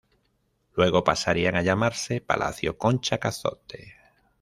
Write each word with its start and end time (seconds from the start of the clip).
Luego 0.73 1.03
pasaría 1.03 1.51
a 1.51 1.61
llamarse 1.61 2.21
Palacio 2.21 2.75
Concha-Cazotte. 2.75 3.97